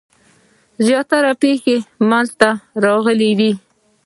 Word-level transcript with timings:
زیاتې 0.85 1.19
پیښې 1.41 1.75
منځته 2.09 2.49
راغلي 2.85 3.31
وي. 3.37 3.51